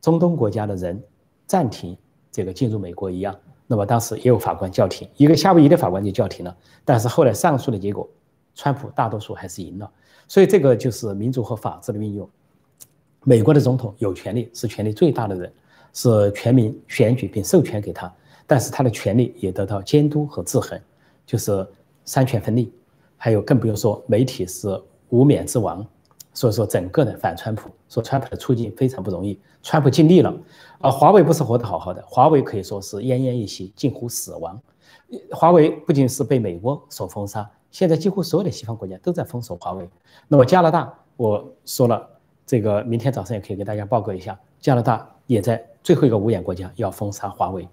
[0.01, 1.01] 中东国家的人
[1.45, 1.97] 暂停
[2.31, 3.35] 这个进入美国一样，
[3.67, 6.55] 那么当时也有法官叫停，一个夏威夷的法官就叫停了。
[6.85, 8.07] 但是后来上诉的结果，
[8.55, 9.91] 川普大多数还是赢了。
[10.27, 12.29] 所以这个就是民主和法治的运用。
[13.23, 15.51] 美国的总统有权利，是权力最大的人，
[15.93, 18.13] 是全民选举并授权给他，
[18.47, 20.79] 但是他的权力也得到监督和制衡，
[21.25, 21.67] 就是
[22.05, 22.71] 三权分立。
[23.17, 25.85] 还有更不用说媒体是无冕之王。
[26.39, 30.33] 所以说，整个的反川普，说川普的处境非常不容易，川普尽力了，
[30.79, 34.57] 而华为不是活得好好的，华为可以说是奄奄一息，近乎死亡。
[35.31, 39.89] 华为不仅是被美国所封杀，现在几乎所有的西方国家都在封锁华为。
[40.29, 42.07] 那么加拿大，我说了，
[42.45, 47.67] 这个明天早上也可以给大家报告一下，加拿大也在最后一个五眼国家要封杀华为。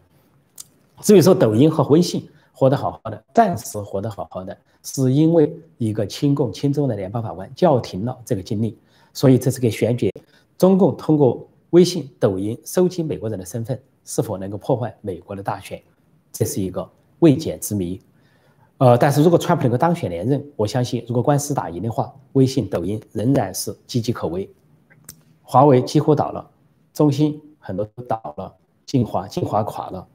[1.03, 2.29] 至于说抖音和微信。
[2.59, 8.79] 活得好好的，暂时活得好好的，是因为一个亲共亲中的联邦法官叫停了这个经历，
[9.13, 10.11] 所以这是给选举。
[10.57, 15.83] 中共通过微信、抖音收集美国人的身份，是否能够破坏美国的大选，
[16.33, 16.89] 这是一个
[17.19, 18.01] 未解之谜。
[18.79, 24.49] 呃，但是如果川普能够当选连任，我相信如果官司打赢的话，微信、抖音仍然是岌岌可危。
[25.43, 26.51] 华为几乎倒了，
[26.95, 28.55] 中兴很多都倒了，
[28.87, 30.09] 晋华晋华垮了。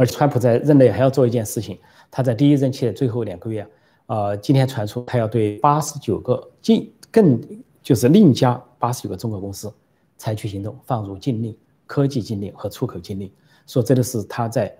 [0.00, 1.78] 而川普在任内还要做一件事情，
[2.10, 3.66] 他在第一任期的最后两个月，
[4.06, 7.38] 呃，今天传出他要对八十九个禁更
[7.82, 9.70] 就是另加八十九个中国公司
[10.16, 11.54] 采取行动，放入禁令、
[11.86, 13.30] 科技禁令和出口禁令，
[13.66, 14.74] 说这个是他在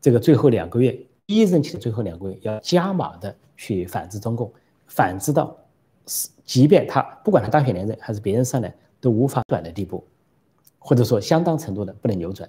[0.00, 4.50] 这个最后两个月，第一任期的最后两个月要加码的去反制中共，
[4.86, 5.54] 反制到
[6.06, 10.02] 是即便他不管他当选连任还是别人上来都无法转的地步，
[10.78, 12.48] 或者说相当程度的不能扭转。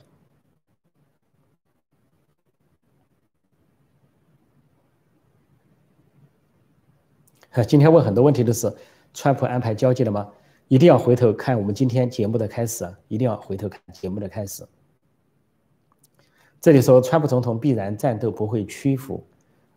[7.64, 8.74] 今天问很多问题都是，
[9.14, 10.28] 川普安排交接了吗？
[10.68, 12.94] 一定要回头看我们今天节目的开始啊！
[13.08, 14.66] 一定要回头看节目的开始。
[16.60, 19.24] 这里说川普总统必然战斗，不会屈服。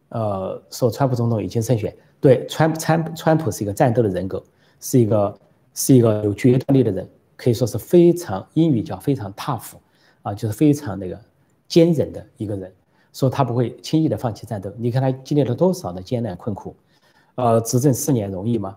[0.09, 1.95] 呃，说川普总统已经胜选。
[2.21, 4.43] 对，川川川普是一个战斗的人格，
[4.81, 5.39] 是一个
[5.75, 9.75] 是一个有决断力的人，可以说是非常英语叫非常 tough
[10.23, 11.21] 啊，就是非常那个
[11.69, 12.73] 坚韧的一个人。
[13.13, 14.73] 说他不会轻易的放弃战斗。
[14.77, 16.75] 你看他经历了多少的艰难困苦。
[17.39, 18.77] 呃，执政四年容易吗？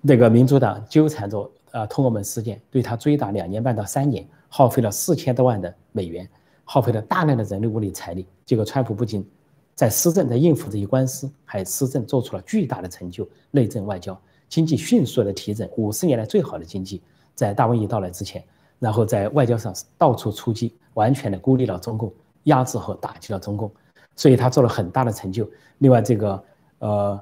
[0.00, 6.28] 那个民主党纠缠着呃通俄门事件，对他追打两年半到三年，耗费了四千多万的美元，
[6.62, 8.24] 耗费了大量的人力物力财力。
[8.46, 9.28] 结果川普不仅
[9.74, 14.16] 在施政在应付这些官司，还施政做出了巨大的成就，内政外交，
[14.48, 17.02] 经济迅速的提振，五十年来最好的经济，
[17.34, 18.44] 在大瘟疫到来之前，
[18.78, 22.12] 然后在外交上到处出击，完全的孤立了中共，
[22.44, 23.68] 压制和打击了中共，
[24.14, 25.50] 所以他做了很大的成就。
[25.78, 26.44] 另外这个
[26.78, 27.20] 呃。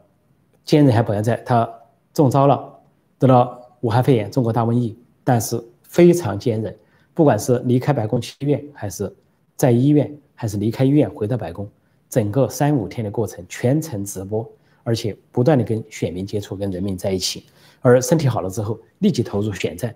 [0.66, 1.66] 坚韧还表现在他
[2.12, 2.80] 中招了，
[3.18, 6.76] 得了武汉肺炎、中国大瘟疫，但是非常坚韧，
[7.14, 9.10] 不管是离开白宫去医院，还是
[9.54, 11.66] 在医院，还是离开医院回到白宫，
[12.10, 14.46] 整个三五天的过程全程直播，
[14.82, 17.46] 而且不断的跟选民接触，跟人民在一起，
[17.80, 19.94] 而身体好了之后，立即投入选战。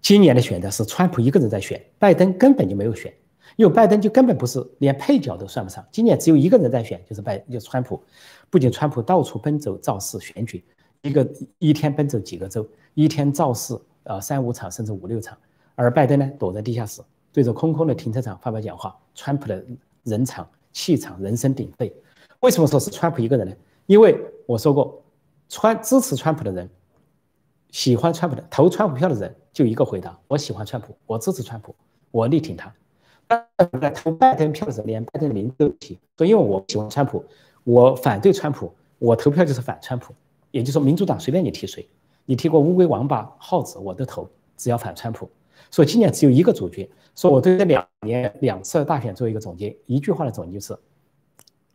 [0.00, 3.12] 今年的选战是川普一个人在选，拜登根本就没有选。
[3.60, 8.02] 因为拜登就根本不是连配角都算不上，今年只有一个人在选，就是拜，就是川普。
[8.48, 10.64] 不仅川普到处奔走造势选举，
[11.02, 15.36] 一个一天奔走几个州，一天造势啊三五场甚至五六场，
[15.74, 17.02] 而拜登呢躲在地下室，
[17.34, 18.96] 对着空空的停车场发表讲话。
[19.14, 19.62] 川普的
[20.04, 21.94] 人场气场人声鼎沸。
[22.40, 23.54] 为什么说是川普一个人呢？
[23.84, 25.02] 因为我说过，
[25.50, 26.66] 川支持川普的人，
[27.72, 31.74] 喜欢川普的投川普票的人就一个回答：我喜欢川普，我支持川普，
[32.10, 32.72] 我力挺他。
[33.80, 37.24] 在投拜登票的时候，连拜登的名字都提，说因为我喜欢川普，
[37.64, 40.14] 我反对川普，我投票就是反川普。
[40.50, 41.88] 也就是说，民主党随便你提谁，
[42.24, 45.30] 你提过乌龟、王八、耗子，我都投，只要反川普。
[45.70, 46.90] 所以今年只有一个主角。
[47.14, 50.76] 说我对这两年两次大选做一个总结，一句话的总结就是：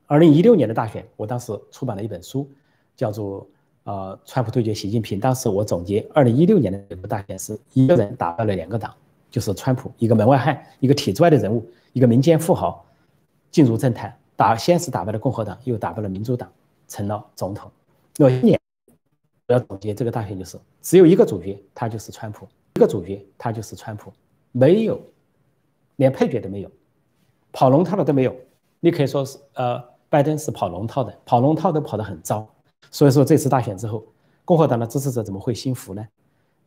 [0.08, 2.49] 二零一六年的大选，我当时出版了一本书，
[2.95, 3.41] 叫做
[3.84, 5.20] 《呃，川普对决习近平》。
[5.22, 8.93] 当时我总结二零一六年的这个大选是一个人打败了两个党。
[9.36, 12.86] 就是川普，一个门外汉，一个体制外的人物，一个民间富豪，
[13.51, 16.49] 进入政坛，打先是打败了共和党，又打败了民主党，
[16.88, 17.69] 成了总统。
[18.15, 18.57] 那么今年
[19.49, 24.09] 我要总结这个大选，就是只有一个主角，他就是川普，一个主角，他就是川普，
[24.53, 25.01] 没有，
[25.97, 26.71] 连配角都没有，
[27.51, 28.33] 跑龙套的都没有。
[28.79, 32.47] 你可以说是，呃，拜登是跑龙套的，跑龙套都跑得很糟。
[32.89, 34.01] 所以说这次大选之后，
[34.45, 36.07] 共和党的支持者怎么会心服呢？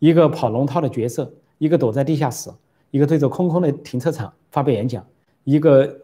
[0.00, 1.32] 一个跑龙套的角色。
[1.58, 2.50] 一个躲在地下室，
[2.90, 5.04] 一个对着空空的停车场发表演讲，
[5.44, 5.94] 一个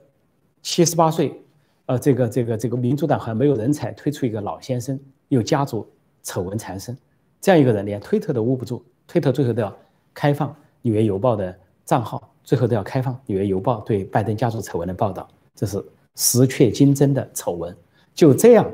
[0.62, 1.40] 七十八岁，
[1.86, 4.98] 呃，这个这个这个民主党还没有人才，推出一个老先生，
[5.28, 5.88] 又家族
[6.22, 6.96] 丑闻缠身，
[7.40, 9.74] 这样一个人连推特都捂不住，推特最后都要
[10.12, 10.50] 开放
[10.82, 15.84] 《纽约邮报》的账号，最后都要开放《纽约邮报》对拜登家族丑闻的报道，这是
[16.16, 17.74] 石雀金针的丑闻。
[18.14, 18.70] 就这样，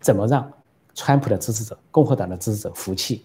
[0.00, 0.50] 怎么让
[0.94, 3.24] 川普的支持者、共和党的支持者服气？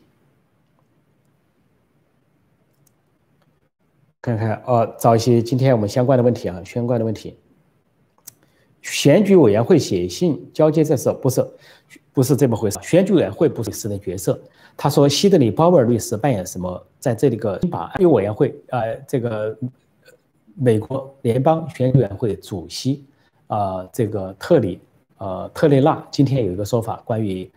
[4.28, 7.38] 看看哦，找一些今天我们相关的问题啊，相关的问题。
[8.82, 11.48] 选举委员会写信交接这事不是，
[12.12, 12.78] 不是这么回事。
[12.82, 14.38] 选举委员会不是私人角色。
[14.76, 16.86] 他说，希德里·鲍威尔律师扮演什么？
[17.00, 19.58] 在这里个把选举委员会，呃，这个
[20.56, 23.06] 美国联邦选举委员会主席，
[23.48, 24.82] 啊，这个特里，
[25.20, 27.50] 呃，特雷纳今天有一个说法，关于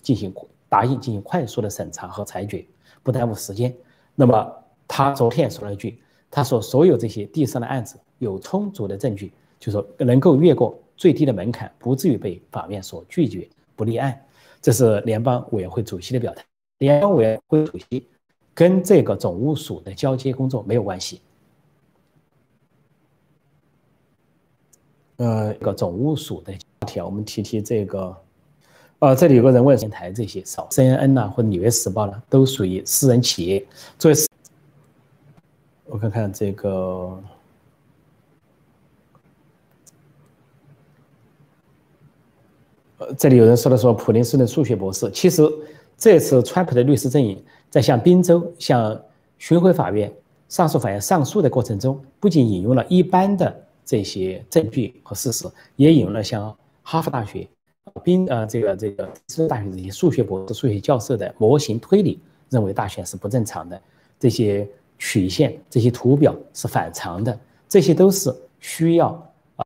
[0.00, 0.32] 进行
[0.68, 2.64] 答应进行快速的审查和裁决，
[3.02, 3.74] 不耽误时间。
[4.14, 4.54] 那么。
[4.92, 14.20] 他昨天说了一句，他说所有这些地上的案子有充足的证据，就说能够越过最低的门槛，不至于被法院所拒绝不立案。
[14.60, 16.44] 这是联邦委员会主席的表态。
[16.78, 18.04] 联邦委员会主席
[18.52, 21.20] 跟这个总务署的交接工作没有关系。
[25.18, 28.16] 呃，这个总务署的话题，我们提提这个。
[28.98, 33.64] 呃，这里有个人问，电台这些少，CNN 呐或纽约时报呢，都属于私人企业，
[33.96, 34.29] 作为私。
[35.90, 37.20] 我看看这个，
[42.98, 45.10] 呃，这里有人说了说普林斯顿数学博士。
[45.10, 45.42] 其实
[45.96, 49.02] 这次川普的律师阵营在向宾州、向
[49.36, 50.12] 巡回法院、
[50.48, 53.52] 上诉法院上诉的过程中，不仅引用了一般的
[53.84, 57.48] 这些证据和事实，也引用了像哈佛大学、
[58.04, 63.82] 宾呃这个这个斯大学这些数学博士、数学教授的模型推理，认为大选是不正常的
[64.20, 64.68] 这些。
[65.00, 67.36] 曲线这些图表是反常的，
[67.66, 69.29] 这些都是需要